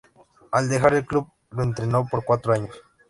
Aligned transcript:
Al 0.51 0.67
dejar 0.67 0.95
el 0.95 1.05
club 1.05 1.31
lo 1.51 1.61
entrenó 1.61 2.07
por 2.07 2.25
cuatro 2.25 2.53
años. 2.53 2.75